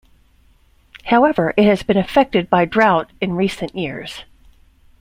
However, 1.03 1.53
it 1.57 1.65
has 1.67 1.83
been 1.83 1.95
affected 1.95 2.49
by 2.49 2.65
drought 2.65 3.11
in 3.21 3.33
recent 3.33 3.75
years. 3.75 4.23